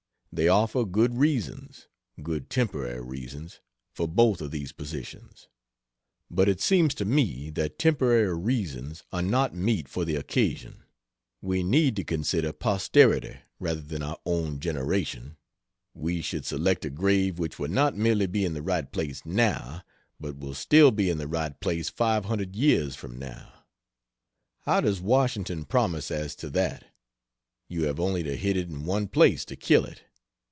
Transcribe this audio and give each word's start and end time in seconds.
They 0.33 0.47
offer 0.47 0.85
good 0.85 1.15
reasons 1.17 1.89
good 2.23 2.49
temporary 2.49 3.01
reasons 3.01 3.59
for 3.91 4.07
both 4.07 4.39
of 4.41 4.49
these 4.49 4.71
positions. 4.71 5.49
But 6.29 6.47
it 6.47 6.61
seems 6.61 6.93
to 6.95 7.03
me 7.05 7.49
that 7.49 7.77
temporary 7.77 8.37
reasons 8.37 9.03
are 9.11 9.21
not 9.21 9.53
mete 9.53 9.89
for 9.89 10.05
the 10.05 10.15
occasion. 10.15 10.83
We 11.41 11.63
need 11.63 11.97
to 11.97 12.05
consider 12.05 12.53
posterity 12.53 13.39
rather 13.59 13.81
than 13.81 14.01
our 14.01 14.19
own 14.25 14.61
generation. 14.61 15.35
We 15.93 16.21
should 16.21 16.45
select 16.45 16.85
a 16.85 16.89
grave 16.89 17.37
which 17.37 17.59
will 17.59 17.67
not 17.69 17.97
merely 17.97 18.25
be 18.25 18.45
in 18.45 18.53
the 18.53 18.61
right 18.63 18.89
place 18.89 19.25
now, 19.25 19.83
but 20.17 20.37
will 20.37 20.53
still 20.53 20.91
be 20.91 21.09
in 21.09 21.17
the 21.17 21.27
right 21.27 21.59
place 21.59 21.89
500 21.89 22.55
years 22.55 22.95
from 22.95 23.19
now. 23.19 23.65
How 24.61 24.79
does 24.79 25.01
Washington 25.01 25.65
promise 25.65 26.09
as 26.09 26.37
to 26.37 26.49
that? 26.51 26.85
You 27.67 27.83
have 27.83 27.99
only 27.99 28.23
to 28.23 28.37
hit 28.37 28.55
it 28.55 28.69
in 28.69 28.85
one 28.85 29.09
place 29.09 29.43
to 29.43 29.57
kill 29.57 29.83
it. 29.83 30.03